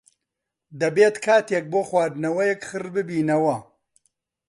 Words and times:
دەبێت 0.81 1.15
کاتێک 1.25 1.65
بۆ 1.71 1.81
خواردنەوەیەک 1.89 2.61
خڕببینەوە. 2.69 3.57